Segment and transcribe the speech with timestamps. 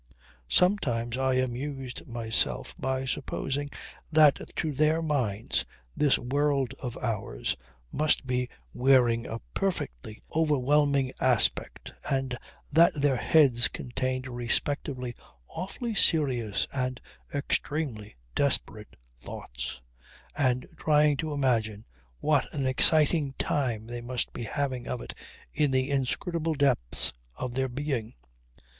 [0.49, 3.69] Sometimes I amused myself by supposing
[4.11, 5.63] that to their minds
[5.95, 7.55] this world of ours
[7.91, 12.35] must be wearing a perfectly overwhelming aspect, and
[12.71, 15.13] that their heads contained respectively
[15.47, 16.99] awfully serious and
[17.31, 19.81] extremely desperate thoughts
[20.35, 21.85] and trying to imagine
[22.21, 25.13] what an exciting time they must be having of it
[25.53, 28.15] in the inscrutable depths of their being.